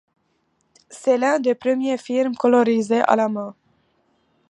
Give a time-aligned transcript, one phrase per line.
[0.89, 3.53] C'est l'un des premiers films colorisés à la main.